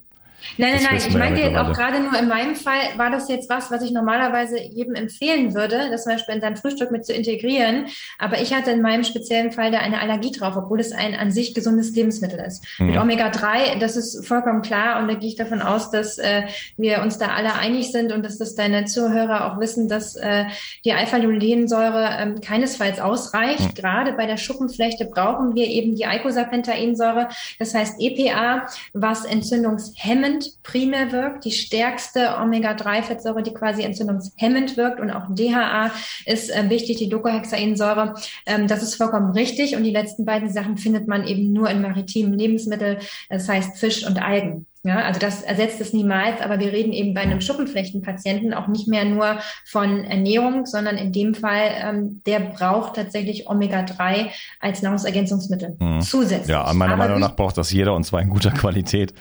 [0.56, 1.02] Nein, nein, nein.
[1.06, 3.92] Ich meinte jetzt auch gerade nur in meinem Fall war das jetzt was, was ich
[3.92, 7.86] normalerweise jedem empfehlen würde, das zum Beispiel in sein Frühstück mit zu integrieren.
[8.18, 11.30] Aber ich hatte in meinem speziellen Fall da eine Allergie drauf, obwohl es ein an
[11.30, 12.64] sich gesundes Lebensmittel ist.
[12.78, 12.86] Mhm.
[12.86, 16.42] Mit Omega-3, das ist vollkommen klar und da gehe ich davon aus, dass äh,
[16.76, 20.44] wir uns da alle einig sind und dass das deine Zuhörer auch wissen, dass äh,
[20.84, 23.60] die Alpha-Linolensäure ähm, keinesfalls ausreicht.
[23.60, 23.74] Mhm.
[23.74, 30.62] Gerade bei der Schuppenflechte brauchen wir eben die Eicosapentaensäure, das heißt EPA, was entzündungshemmend entzündungshemmend
[30.62, 35.90] primär wirkt, die stärkste Omega-3-Fettsäure, die quasi entzündungshemmend wirkt und auch DHA
[36.26, 38.14] ist äh, wichtig, die Doclohexainsäure.
[38.46, 41.82] Ähm, das ist vollkommen richtig und die letzten beiden Sachen findet man eben nur in
[41.82, 44.66] maritimen Lebensmitteln, das heißt Fisch und Algen.
[44.82, 48.88] Ja, also das ersetzt es niemals, aber wir reden eben bei einem Schuppenflechtenpatienten auch nicht
[48.88, 55.76] mehr nur von Ernährung, sondern in dem Fall, ähm, der braucht tatsächlich Omega-3 als Nahrungsergänzungsmittel
[55.78, 56.00] mhm.
[56.00, 56.48] zusätzlich.
[56.48, 59.12] Ja, meiner aber Meinung nach braucht das jeder und zwar in guter Qualität.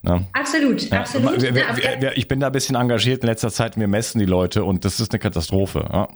[0.00, 0.24] Ne?
[0.32, 1.42] Absolut, ja, absolut.
[2.14, 4.98] Ich bin da ein bisschen engagiert in letzter Zeit, wir messen die Leute und das
[4.98, 5.90] ist eine Katastrophe.
[5.92, 6.08] Ja?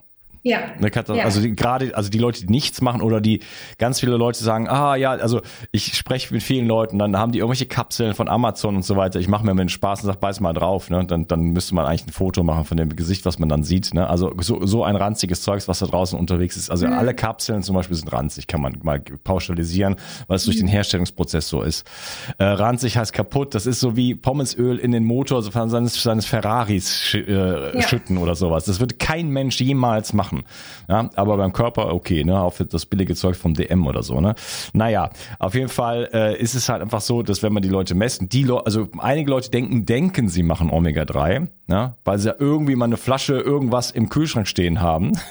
[0.47, 0.59] Ja.
[0.79, 1.25] Eine ja.
[1.25, 3.41] Also die, gerade, also die Leute, die nichts machen oder die
[3.79, 5.41] ganz viele Leute sagen, ah ja, also
[5.73, 9.19] ich spreche mit vielen Leuten, dann haben die irgendwelche Kapseln von Amazon und so weiter.
[9.19, 11.05] Ich mache mir einen Spaß und sag, beiß mal drauf, ne?
[11.05, 13.93] Dann, dann müsste man eigentlich ein Foto machen von dem Gesicht, was man dann sieht.
[13.93, 14.09] Ne?
[14.09, 16.71] Also so, so ein ranziges Zeugs, was da draußen unterwegs ist.
[16.71, 16.93] Also mhm.
[16.93, 19.97] alle Kapseln zum Beispiel sind ranzig, kann man mal pauschalisieren,
[20.29, 21.91] weil es durch den Herstellungsprozess so ist.
[22.39, 26.95] Äh, ranzig heißt kaputt, das ist so wie Pommesöl in den Motor seines, seines Ferraris
[26.95, 27.83] sch, äh, ja.
[27.83, 28.65] schütten oder sowas.
[28.67, 30.45] Das wird kein Mensch jemals machen machen.
[30.89, 34.35] Ja, aber beim Körper okay, ne, auf das billige Zeug vom DM oder so, ne.
[34.73, 37.95] Naja, auf jeden Fall äh, ist es halt einfach so, dass wenn man die Leute
[37.95, 42.35] messen, die Leute, also einige Leute denken, denken, sie machen Omega-3, ja, weil sie ja
[42.39, 45.13] irgendwie mal eine Flasche irgendwas im Kühlschrank stehen haben.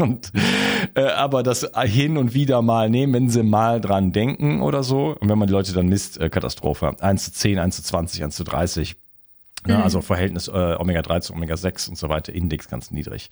[0.00, 0.30] Und,
[0.94, 5.16] äh, aber das hin und wieder mal nehmen, wenn sie mal dran denken oder so.
[5.18, 6.94] Und wenn man die Leute dann misst, äh, Katastrophe.
[7.00, 8.96] 1 zu 10, 1 zu 20, 1 zu 30.
[9.68, 9.82] Ne, mhm.
[9.82, 13.28] Also Verhältnis äh, Omega-3 zu Omega-6 und so weiter, Index ganz niedrig.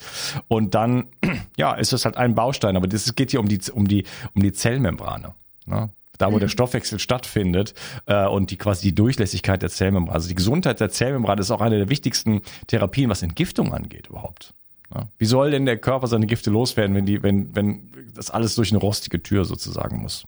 [0.48, 1.06] Und dann,
[1.56, 4.42] ja, ist das halt ein Baustein, aber das geht hier um die, um die, um
[4.42, 5.34] die Zellmembrane.
[5.64, 5.88] Ne?
[6.18, 6.40] Da, wo mhm.
[6.40, 7.72] der Stoffwechsel stattfindet
[8.04, 10.14] äh, und die quasi die Durchlässigkeit der Zellmembrane.
[10.14, 14.52] Also die Gesundheit der Zellmembrane ist auch eine der wichtigsten Therapien, was Entgiftung angeht überhaupt.
[14.94, 15.08] Ja.
[15.16, 18.72] Wie soll denn der Körper seine Gifte loswerden, wenn die, wenn, wenn das alles durch
[18.72, 20.24] eine rostige Tür sozusagen muss?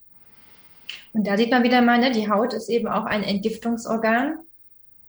[1.12, 4.38] Und da sieht man wieder mal, ne, die Haut ist eben auch ein Entgiftungsorgan.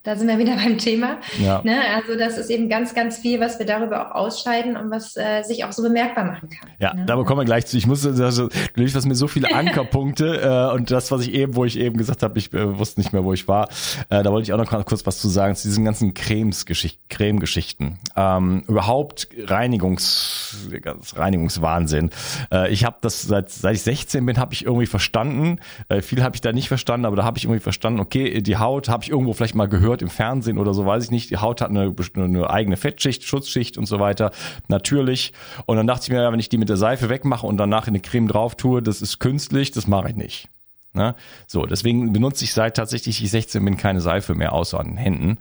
[0.03, 1.17] Da sind wir wieder beim Thema.
[1.39, 1.61] Ja.
[1.63, 1.77] Ne?
[1.95, 5.43] Also das ist eben ganz, ganz viel, was wir darüber auch ausscheiden und was äh,
[5.43, 6.69] sich auch so bemerkbar machen kann.
[6.79, 7.05] Ja, ne?
[7.05, 7.77] da kommen wir gleich zu.
[7.77, 11.55] Ich muss, also, du lieferst mir so viele Ankerpunkte äh, und das, was ich eben,
[11.55, 13.69] wo ich eben gesagt habe, ich äh, wusste nicht mehr, wo ich war.
[14.09, 16.99] Äh, da wollte ich auch noch kurz was zu sagen zu diesen ganzen Cremes-Geschichten.
[17.09, 17.99] Creme-Geschichten.
[18.15, 20.69] Ähm, überhaupt Reinigungs,
[21.15, 22.11] Reinigungswahnsinn.
[22.51, 25.59] Äh, ich habe das seit seit ich 16 bin, habe ich irgendwie verstanden.
[25.89, 27.99] Äh, viel habe ich da nicht verstanden, aber da habe ich irgendwie verstanden.
[27.99, 31.05] Okay, die Haut habe ich irgendwo vielleicht mal gehört gehört im Fernsehen oder so, weiß
[31.05, 31.31] ich nicht.
[31.31, 34.29] Die Haut hat eine, eine eigene Fettschicht, Schutzschicht und so weiter.
[34.67, 35.33] Natürlich.
[35.65, 37.95] Und dann dachte ich mir, wenn ich die mit der Seife wegmache und danach in
[37.95, 40.47] eine Creme drauf tue, das ist künstlich, das mache ich nicht.
[40.93, 41.15] Ne?
[41.47, 44.97] So, deswegen benutze ich seit tatsächlich ich 16 bin keine Seife mehr, außer an den
[44.97, 45.37] Händen.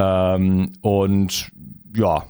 [0.00, 1.52] Ähm, und
[1.94, 2.24] ja,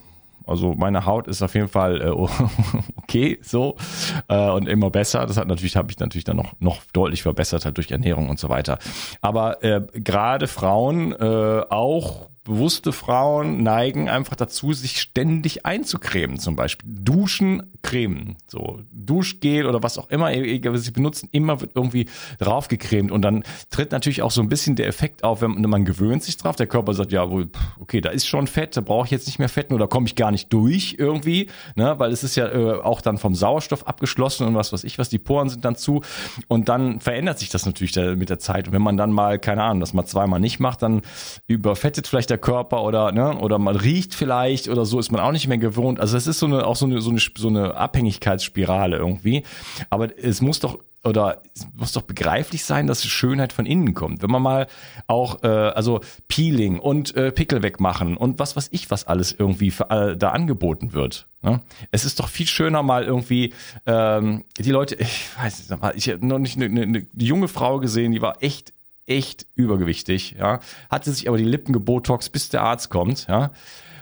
[0.47, 2.11] also meine Haut ist auf jeden Fall äh,
[2.97, 3.77] okay so
[4.29, 5.27] äh, und immer besser.
[5.27, 8.39] Das hat natürlich habe ich natürlich dann noch noch deutlich verbessert halt durch Ernährung und
[8.39, 8.79] so weiter.
[9.21, 16.57] Aber äh, gerade Frauen äh, auch bewusste Frauen neigen einfach dazu, sich ständig einzucremen, zum
[16.57, 16.89] Beispiel.
[16.93, 18.37] Duschen, cremen.
[18.49, 23.13] So, Duschgel oder was auch immer, egal was sie benutzen, immer wird irgendwie draufgecremt.
[23.13, 26.37] Und dann tritt natürlich auch so ein bisschen der Effekt auf, wenn man gewöhnt sich
[26.37, 26.57] drauf.
[26.57, 29.39] Der Körper sagt, ja, wohl, okay, da ist schon Fett, da brauche ich jetzt nicht
[29.39, 31.95] mehr Fett, oder komme ich gar nicht durch irgendwie, ne?
[31.99, 35.09] Weil es ist ja äh, auch dann vom Sauerstoff abgeschlossen und was weiß ich, was
[35.09, 36.03] die Poren sind dann zu.
[36.49, 38.67] Und dann verändert sich das natürlich da, mit der Zeit.
[38.67, 41.03] Und wenn man dann mal, keine Ahnung, das mal zweimal nicht macht, dann
[41.47, 45.33] überfettet vielleicht der Körper oder, ne, oder man riecht vielleicht oder so, ist man auch
[45.33, 46.01] nicht mehr gewohnt.
[46.01, 49.45] Also es ist so eine, auch so eine, so eine, so eine Abhängigkeitsspirale irgendwie.
[49.91, 54.23] Aber es muss doch oder es muss doch begreiflich sein, dass Schönheit von innen kommt.
[54.23, 54.67] Wenn man mal
[55.09, 59.73] auch, äh, also Peeling und äh, Pickel wegmachen und was weiß ich, was alles irgendwie
[59.73, 61.27] für, äh, da angeboten wird.
[61.43, 61.61] Ne?
[61.91, 63.53] Es ist doch viel schöner mal irgendwie,
[63.85, 67.81] ähm, die Leute, ich weiß nicht, ich habe noch nicht eine, eine, eine junge Frau
[67.81, 68.73] gesehen, die war echt
[69.07, 70.61] echt übergewichtig, ja,
[70.91, 73.51] hatte sich aber die Lippen gebotox, bis der Arzt kommt, ja.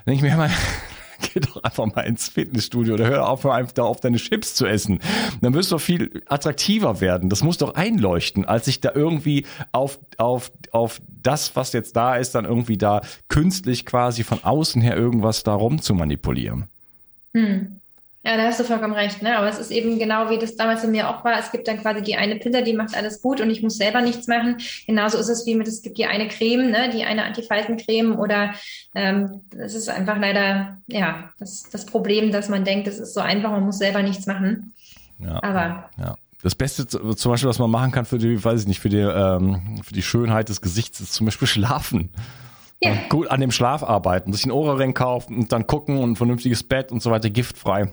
[0.05, 0.49] Dann ich mir immer,
[1.21, 4.67] geh doch einfach mal ins Fitnessstudio oder hör auf, einfach da auf deine Chips zu
[4.67, 5.01] essen.
[5.41, 7.29] Dann wirst du doch viel attraktiver werden.
[7.29, 12.17] Das muss doch einleuchten, als sich da irgendwie auf, auf, auf das, was jetzt da
[12.17, 16.69] ist, dann irgendwie da künstlich quasi von außen her irgendwas da rum zu manipulieren.
[17.35, 17.80] Hm.
[18.23, 19.39] Ja, da hast du vollkommen recht, ne?
[19.39, 21.39] Aber es ist eben genau wie das damals in mir auch war.
[21.39, 24.03] Es gibt dann quasi die eine Pille, die macht alles gut und ich muss selber
[24.03, 24.59] nichts machen.
[24.87, 26.91] Genauso ist es wie mit, es gibt die eine Creme, ne?
[26.91, 28.53] Die eine Antifaltencreme oder
[28.95, 33.21] ähm, es ist einfach leider, ja, das, das Problem, dass man denkt, es ist so
[33.21, 34.75] einfach, man muss selber nichts machen.
[35.19, 35.43] Ja.
[35.43, 36.15] Aber ja.
[36.43, 38.99] Das Beste zum Beispiel, was man machen kann für die, weiß ich nicht, für die,
[38.99, 42.11] ähm, für die Schönheit des Gesichts, ist zum Beispiel schlafen.
[42.83, 42.95] Ja.
[43.09, 46.63] Gut an dem Schlaf arbeiten, sich einen Ohrring kaufen und dann gucken und ein vernünftiges
[46.63, 47.93] Bett und so weiter, giftfrei.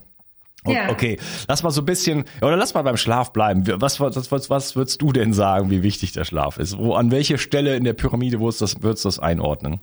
[0.66, 0.90] Ja.
[0.90, 1.18] Okay,
[1.48, 3.64] lass mal so ein bisschen, oder lass mal beim Schlaf bleiben.
[3.80, 6.78] Was, was, was, was würdest du denn sagen, wie wichtig der Schlaf ist?
[6.78, 9.80] Wo, an welche Stelle in der Pyramide würdest du das, würdest das einordnen?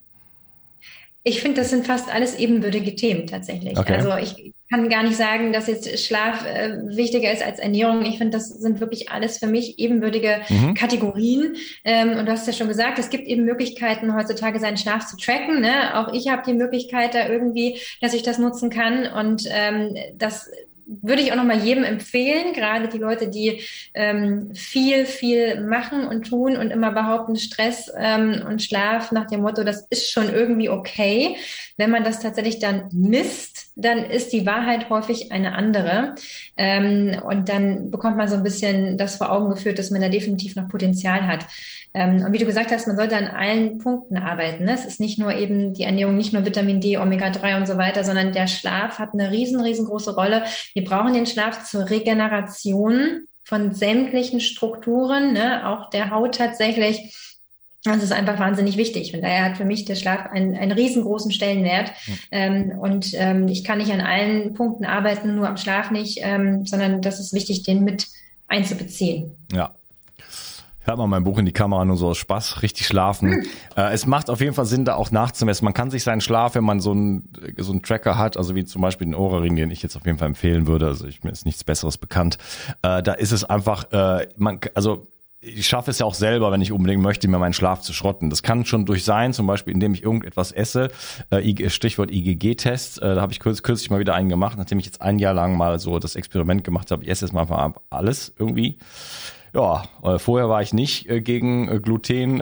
[1.23, 3.79] Ich finde, das sind fast alles ebenbürtige Themen tatsächlich.
[3.79, 3.95] Okay.
[3.95, 8.05] Also ich kann gar nicht sagen, dass jetzt Schlaf äh, wichtiger ist als Ernährung.
[8.05, 10.75] Ich finde, das sind wirklich alles für mich ebenbürtige mhm.
[10.75, 11.55] Kategorien.
[11.85, 15.17] Ähm, und du hast ja schon gesagt, es gibt eben Möglichkeiten, heutzutage seinen Schlaf zu
[15.17, 15.61] tracken.
[15.61, 15.97] Ne?
[15.97, 19.07] Auch ich habe die Möglichkeit da irgendwie, dass ich das nutzen kann.
[19.07, 20.51] Und ähm, das
[20.87, 23.61] würde ich auch nochmal jedem empfehlen, gerade die Leute, die
[23.95, 29.41] ähm, viel, viel machen und tun und immer behaupten, Stress ähm, und Schlaf nach dem
[29.41, 31.37] Motto, das ist schon irgendwie okay.
[31.77, 36.15] Wenn man das tatsächlich dann misst, dann ist die Wahrheit häufig eine andere.
[36.57, 40.09] Ähm, und dann bekommt man so ein bisschen das vor Augen geführt, dass man da
[40.09, 41.47] definitiv noch Potenzial hat.
[41.93, 44.65] Ähm, und wie du gesagt hast, man sollte an allen Punkten arbeiten.
[44.65, 44.75] Ne?
[44.75, 48.05] Es ist nicht nur eben die Ernährung, nicht nur Vitamin D, Omega-3 und so weiter,
[48.05, 50.45] sondern der Schlaf hat eine riesen, riesengroße Rolle.
[50.75, 55.69] Wir brauchen den Schlaf zur Regeneration von sämtlichen Strukturen, ne?
[55.69, 57.34] auch der Haut tatsächlich.
[57.85, 59.15] Das ist einfach wahnsinnig wichtig.
[59.15, 61.93] Und daher hat für mich der Schlaf einen, einen riesengroßen Stellenwert.
[62.07, 62.15] Ja.
[62.31, 66.65] Ähm, und ähm, ich kann nicht an allen Punkten arbeiten, nur am Schlaf nicht, ähm,
[66.65, 68.09] sondern das ist wichtig, den mit
[68.49, 69.33] einzubeziehen.
[69.53, 69.75] Ja,
[70.85, 73.33] ich habe mal mein Buch in die Kamera nur so aus Spaß, richtig schlafen.
[73.33, 73.47] Hm.
[73.75, 75.65] Äh, es macht auf jeden Fall Sinn, da auch nachzumessen.
[75.65, 78.67] Man kann sich seinen Schlaf, wenn man so einen so einen Tracker hat, also wie
[78.67, 81.31] zum Beispiel den Ohrring, den ich jetzt auf jeden Fall empfehlen würde, also ich, mir
[81.31, 82.37] ist nichts Besseres bekannt,
[82.83, 85.07] äh, da ist es einfach, äh, man, also
[85.45, 88.31] ich schaffe es ja auch selber, wenn ich unbedingt möchte, mir meinen Schlaf zu schrotten.
[88.31, 90.89] Das kann schon durch sein, zum Beispiel, indem ich irgendetwas esse.
[91.31, 93.03] Äh, Stichwort IgG-Test.
[93.03, 95.57] Äh, da habe ich kürzlich, mal wieder einen gemacht, nachdem ich jetzt ein Jahr lang
[95.57, 97.03] mal so das Experiment gemacht habe.
[97.03, 98.79] Ich esse jetzt mal einfach alles irgendwie
[99.57, 102.41] ja, äh, vorher war ich nicht gegen Gluten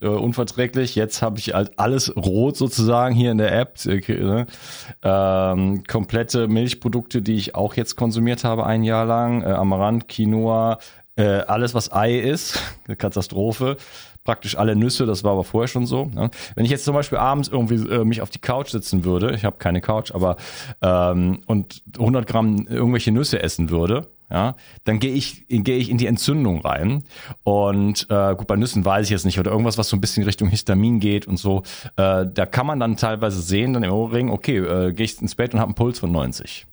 [0.00, 0.94] unverträglich.
[0.94, 3.76] Jetzt habe ich halt alles rot sozusagen hier in der App.
[3.84, 4.46] Äh,
[5.02, 9.44] ähm, komplette Milchprodukte, die ich auch jetzt konsumiert habe ein Jahr lang.
[9.44, 10.78] Amaranth, Quinoa,
[11.20, 12.60] äh, alles was Ei ist.
[12.98, 13.76] Katastrophe
[14.24, 16.04] praktisch alle Nüsse, das war aber vorher schon so.
[16.04, 16.30] Ne?
[16.54, 19.44] Wenn ich jetzt zum Beispiel abends irgendwie äh, mich auf die Couch sitzen würde, ich
[19.44, 20.36] habe keine Couch, aber
[20.82, 24.54] ähm, und 100 Gramm irgendwelche Nüsse essen würde, ja,
[24.84, 27.02] dann gehe ich, gehe ich in die Entzündung rein.
[27.42, 30.22] Und äh, gut, bei Nüssen weiß ich jetzt nicht, oder irgendwas, was so ein bisschen
[30.22, 31.64] Richtung Histamin geht und so,
[31.96, 35.34] äh, da kann man dann teilweise sehen, dann im Ohrring, okay, äh, gehe ich ins
[35.34, 36.66] Bett und habe einen Puls von 90.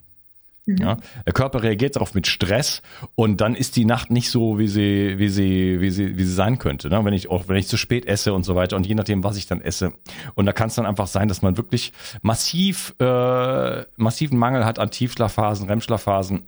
[0.67, 0.77] Mhm.
[0.77, 2.81] Ja, der Körper reagiert darauf mit Stress
[3.15, 6.33] und dann ist die Nacht nicht so, wie sie, wie sie, wie sie, wie sie
[6.33, 6.89] sein könnte.
[6.89, 7.03] Ne?
[7.05, 9.37] Wenn ich auch, wenn ich zu spät esse und so weiter und je nachdem, was
[9.37, 9.93] ich dann esse.
[10.35, 14.77] Und da kann es dann einfach sein, dass man wirklich massiv, äh, massiven Mangel hat
[14.77, 16.43] an Tiefschlafphasen, REM-Schlafphasen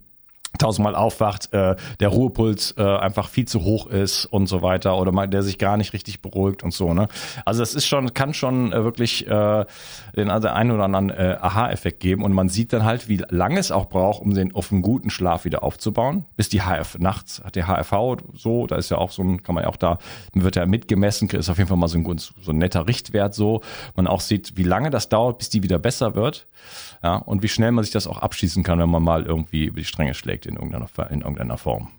[0.57, 5.11] tausendmal aufwacht, äh, der Ruhepuls äh, einfach viel zu hoch ist und so weiter oder
[5.11, 7.07] mal der sich gar nicht richtig beruhigt und so ne.
[7.45, 9.65] Also das ist schon kann schon äh, wirklich äh,
[10.15, 13.59] den also einen oder anderen äh, Aha-Effekt geben und man sieht dann halt, wie lange
[13.59, 16.25] es auch braucht, um den auf einen guten Schlaf wieder aufzubauen.
[16.35, 19.55] Bis die HF nachts hat der HRV so, da ist ja auch so ein, kann
[19.55, 19.97] man ja auch da
[20.33, 23.61] wird ja mitgemessen, ist auf jeden Fall mal so ein, so ein netter Richtwert so,
[23.95, 26.47] man auch sieht, wie lange das dauert, bis die wieder besser wird.
[27.01, 29.79] Ja, und wie schnell man sich das auch abschließen kann, wenn man mal irgendwie über
[29.79, 31.91] die Stränge schlägt in irgendeiner, in irgendeiner Form.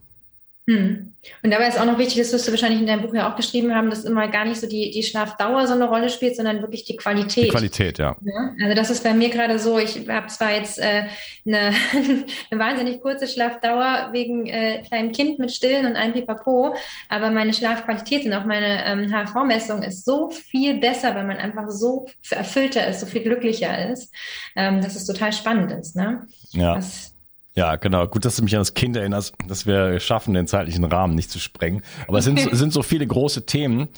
[0.70, 1.14] Hm.
[1.42, 3.36] Und dabei ist auch noch wichtig, das wirst du wahrscheinlich in deinem Buch ja auch
[3.36, 6.60] geschrieben haben, dass immer gar nicht so die, die Schlafdauer so eine Rolle spielt, sondern
[6.60, 7.46] wirklich die Qualität.
[7.46, 8.16] Die Qualität, ja.
[8.22, 11.06] ja also das ist bei mir gerade so, ich habe zwar jetzt äh,
[11.44, 11.72] eine,
[12.50, 16.76] eine wahnsinnig kurze Schlafdauer wegen äh, kleinem Kind mit Stillen und einem Pipapo,
[17.08, 21.68] aber meine Schlafqualität und auch meine ähm, HV-Messung ist so viel besser, weil man einfach
[21.68, 24.14] so erfüllter ist, so viel glücklicher ist,
[24.54, 25.96] ähm, dass es total spannend ist.
[25.96, 26.26] Ne?
[26.52, 26.76] Ja.
[26.76, 27.09] Das,
[27.56, 28.06] ja, genau.
[28.06, 31.30] Gut, dass du mich an das Kind erinnerst, dass wir schaffen, den zeitlichen Rahmen nicht
[31.30, 31.82] zu sprengen.
[32.06, 33.88] Aber es sind, sind so viele große Themen.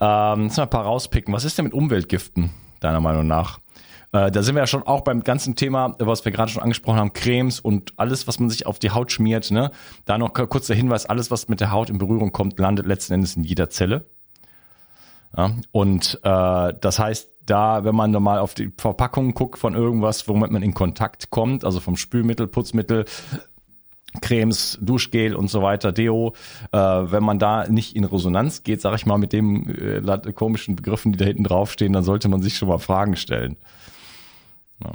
[0.00, 1.32] Ähm, jetzt mal ein paar rauspicken.
[1.32, 3.60] Was ist denn mit Umweltgiften, deiner Meinung nach?
[4.12, 6.98] Äh, da sind wir ja schon auch beim ganzen Thema, was wir gerade schon angesprochen
[6.98, 9.50] haben, Cremes und alles, was man sich auf die Haut schmiert.
[9.50, 9.70] Ne?
[10.04, 13.14] Da noch kurz der Hinweis, alles, was mit der Haut in Berührung kommt, landet letzten
[13.14, 14.06] Endes in jeder Zelle.
[15.36, 15.52] Ja?
[15.70, 20.50] Und äh, das heißt, da, wenn man mal auf die Verpackung guckt von irgendwas, womit
[20.50, 23.04] man in Kontakt kommt, also vom Spülmittel, Putzmittel,
[24.20, 26.34] Cremes, Duschgel und so weiter, Deo,
[26.72, 30.76] äh, wenn man da nicht in Resonanz geht, sag ich mal, mit dem äh, komischen
[30.76, 33.56] Begriffen, die da hinten draufstehen, dann sollte man sich schon mal Fragen stellen.
[34.82, 34.92] Ja.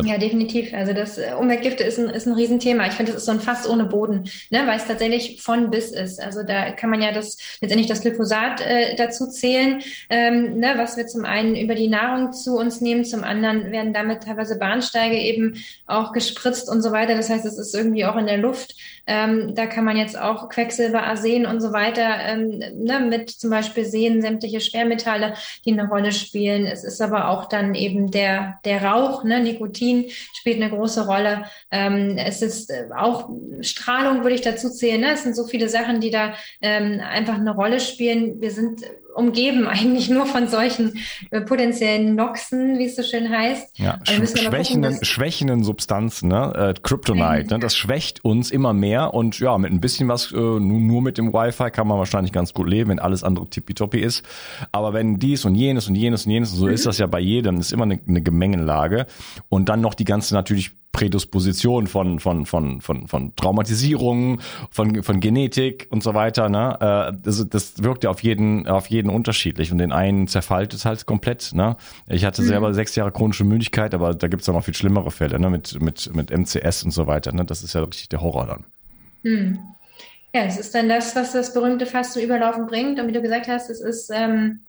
[0.00, 0.72] Ja, definitiv.
[0.72, 2.86] Also das äh, Umweltgifte ist ein, ist ein Riesenthema.
[2.86, 5.90] Ich finde, das ist so ein Fass ohne Boden, ne, weil es tatsächlich von bis
[5.90, 6.18] ist.
[6.18, 10.96] Also da kann man ja das letztendlich das Glyphosat äh, dazu zählen, ähm, ne, was
[10.96, 15.18] wir zum einen über die Nahrung zu uns nehmen, zum anderen werden damit teilweise Bahnsteige
[15.18, 17.14] eben auch gespritzt und so weiter.
[17.14, 18.74] Das heißt, es ist irgendwie auch in der Luft.
[19.06, 23.50] Ähm, da kann man jetzt auch Quecksilber, Arsen und so weiter ähm, ne, mit zum
[23.50, 25.34] Beispiel sehen, sämtliche Schwermetalle,
[25.66, 26.64] die eine Rolle spielen.
[26.64, 29.81] Es ist aber auch dann eben der, der Rauch, ne, Nikotin
[30.32, 31.44] spielt eine große Rolle.
[31.70, 33.28] Ähm, es ist äh, auch
[33.60, 35.00] Strahlung, würde ich dazu zählen.
[35.00, 35.12] Ne?
[35.12, 38.40] Es sind so viele Sachen, die da ähm, einfach eine Rolle spielen.
[38.40, 38.82] Wir sind
[39.14, 40.98] umgeben eigentlich nur von solchen
[41.30, 43.78] äh, potenziellen Noxen, wie es so schön heißt.
[43.78, 46.52] Ja, sch schwächenden, gucken, schwächenden Substanzen, ne?
[46.54, 47.60] Äh, Kryptonite, ne?
[47.60, 51.18] das schwächt uns immer mehr und ja, mit ein bisschen was, äh, nur, nur mit
[51.18, 54.24] dem Wi-Fi kann man wahrscheinlich ganz gut leben, wenn alles andere tippitoppi ist.
[54.72, 56.72] Aber wenn dies und jenes und jenes und jenes, und so mhm.
[56.72, 59.06] ist das ja bei jedem, ist immer eine, eine Gemengenlage.
[59.48, 65.20] Und dann noch die ganze natürlich Prädisposition von, von, von, von, von Traumatisierungen, von, von
[65.20, 66.48] Genetik und so weiter.
[66.48, 66.76] Ne?
[66.80, 70.84] Äh, das, das wirkt ja auf jeden, auf jeden unterschiedlich und den einen zerfällt es
[70.84, 71.52] halt komplett.
[71.54, 71.76] Ne?
[72.06, 72.46] Ich hatte mhm.
[72.46, 75.50] selber sechs Jahre chronische Müdigkeit, aber da gibt's ja noch viel schlimmere Fälle ne?
[75.50, 77.32] mit, mit, mit MCS und so weiter.
[77.32, 77.44] Ne?
[77.44, 78.64] Das ist ja richtig der Horror dann.
[79.22, 79.58] Mhm.
[80.34, 82.98] Ja, es ist dann das, was das berühmte Fass zum Überlaufen bringt.
[82.98, 84.60] Und wie du gesagt hast, es ist ähm,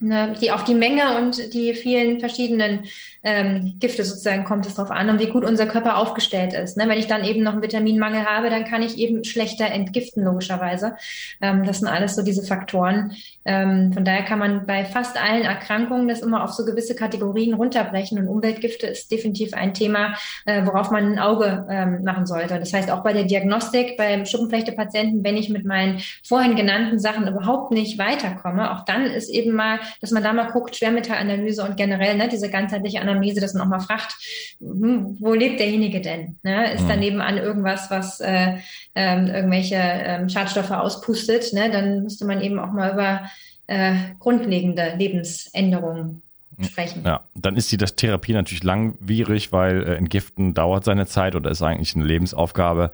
[0.00, 2.84] ne, die, auf die Menge und die vielen verschiedenen
[3.24, 6.76] ähm, Gifte sozusagen kommt es darauf an und wie gut unser Körper aufgestellt ist.
[6.76, 6.88] Ne?
[6.88, 10.96] Wenn ich dann eben noch einen Vitaminmangel habe, dann kann ich eben schlechter entgiften, logischerweise.
[11.40, 13.16] Ähm, das sind alles so diese Faktoren.
[13.44, 17.54] Ähm, von daher kann man bei fast allen Erkrankungen das immer auf so gewisse Kategorien
[17.54, 22.58] runterbrechen und Umweltgifte ist definitiv ein Thema, äh, worauf man ein Auge ähm, machen sollte.
[22.58, 27.26] Das heißt, auch bei der Diagnostik, beim Schuppenflechte-Patienten, wenn ich mit meinen vorhin genannten Sachen
[27.26, 31.76] überhaupt nicht weiterkomme, auch dann ist eben mal, dass man da mal guckt, Schwermetallanalyse und
[31.76, 34.14] generell ne, diese ganzheitliche Analyse Anamnese, dass man auch mal fragt,
[34.60, 36.38] hm, wo lebt derjenige denn?
[36.42, 36.72] Ne?
[36.72, 36.88] Ist mhm.
[36.88, 38.56] daneben an irgendwas, was äh,
[38.94, 41.52] ähm, irgendwelche ähm, Schadstoffe auspustet?
[41.52, 41.70] Ne?
[41.70, 43.30] Dann müsste man eben auch mal über
[43.66, 46.22] äh, grundlegende Lebensänderungen
[46.62, 47.02] sprechen.
[47.04, 51.62] Ja, dann ist die Therapie natürlich langwierig, weil äh, Entgiften dauert seine Zeit oder ist
[51.62, 52.90] eigentlich eine Lebensaufgabe.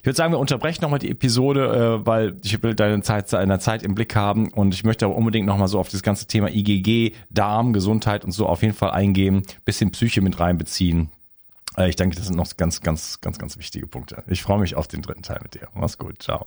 [0.00, 3.58] Ich würde sagen, wir unterbrechen nochmal die Episode, äh, weil ich will deine Zeit, deine
[3.58, 6.50] Zeit im Blick haben und ich möchte aber unbedingt nochmal so auf das ganze Thema
[6.50, 11.10] IgG, Darm, Gesundheit und so auf jeden Fall eingehen, bisschen Psyche mit reinbeziehen.
[11.76, 14.24] Äh, ich denke, das sind noch ganz, ganz, ganz, ganz wichtige Punkte.
[14.26, 15.68] Ich freue mich auf den dritten Teil mit dir.
[15.74, 16.22] Mach's gut.
[16.22, 16.46] Ciao.